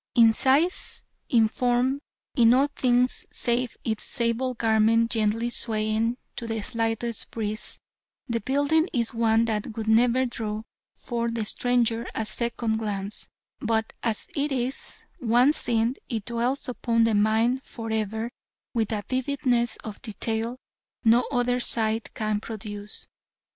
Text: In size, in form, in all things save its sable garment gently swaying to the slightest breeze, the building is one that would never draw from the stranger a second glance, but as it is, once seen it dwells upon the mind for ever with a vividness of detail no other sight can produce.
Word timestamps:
In 0.15 0.33
size, 0.33 1.03
in 1.29 1.47
form, 1.47 1.99
in 2.35 2.55
all 2.55 2.69
things 2.75 3.27
save 3.31 3.77
its 3.83 4.03
sable 4.03 4.55
garment 4.55 5.11
gently 5.11 5.51
swaying 5.51 6.17
to 6.37 6.47
the 6.47 6.59
slightest 6.63 7.29
breeze, 7.29 7.77
the 8.27 8.41
building 8.41 8.89
is 8.93 9.13
one 9.13 9.45
that 9.45 9.77
would 9.77 9.87
never 9.87 10.25
draw 10.25 10.63
from 10.95 11.35
the 11.35 11.45
stranger 11.45 12.07
a 12.15 12.25
second 12.25 12.77
glance, 12.77 13.27
but 13.59 13.93
as 14.01 14.27
it 14.35 14.51
is, 14.51 15.03
once 15.19 15.55
seen 15.57 15.93
it 16.09 16.25
dwells 16.25 16.67
upon 16.67 17.03
the 17.03 17.13
mind 17.13 17.61
for 17.63 17.91
ever 17.91 18.31
with 18.73 18.91
a 18.91 19.03
vividness 19.07 19.75
of 19.83 20.01
detail 20.01 20.57
no 21.03 21.25
other 21.31 21.59
sight 21.59 22.11
can 22.15 22.39
produce. 22.39 23.05